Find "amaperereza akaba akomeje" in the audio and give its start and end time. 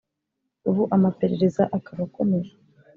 0.95-2.53